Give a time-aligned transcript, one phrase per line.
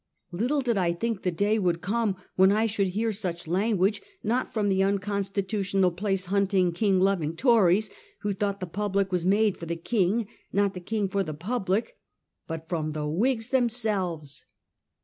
[0.31, 4.51] Little did I think the day would come when I should hear such language, not
[4.51, 7.91] from the unconstitutional, place hunting, king loving Tories,
[8.21, 11.97] who thought the public was made for the king, not the king for the public,
[12.47, 14.45] but from the Whigs them selves